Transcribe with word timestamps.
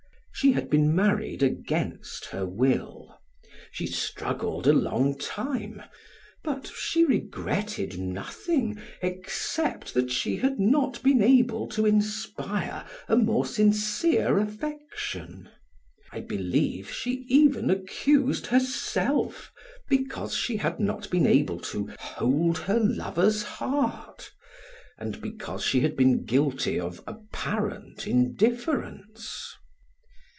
She 0.33 0.53
had 0.53 0.71
been 0.71 0.95
married 0.95 1.43
against 1.43 2.25
her 2.25 2.47
will; 2.47 3.19
she 3.71 3.85
struggled 3.85 4.65
a 4.65 4.73
long 4.73 5.15
time; 5.19 5.83
but 6.43 6.65
she 6.67 7.05
regretted 7.05 7.99
nothing 7.99 8.81
except 9.03 9.93
that 9.93 10.09
she 10.09 10.37
had 10.37 10.59
not 10.59 11.03
been 11.03 11.21
able 11.21 11.67
to 11.67 11.85
inspire 11.85 12.85
a 13.07 13.15
more 13.17 13.45
sincere 13.45 14.39
affection. 14.39 15.47
I 16.11 16.21
believe 16.21 16.89
she 16.89 17.23
even 17.29 17.69
accused 17.69 18.47
herself 18.47 19.51
because 19.87 20.33
she 20.35 20.57
had 20.57 20.79
not 20.79 21.07
been 21.11 21.27
able 21.27 21.59
to 21.59 21.91
hold 21.99 22.57
her 22.57 22.79
lover's 22.79 23.43
heart, 23.43 24.31
and 24.97 25.21
because 25.21 25.63
she 25.63 25.81
had 25.81 25.95
been 25.95 26.25
guilty 26.25 26.79
of 26.79 27.03
apparent 27.05 28.07
indifference. 28.07 29.53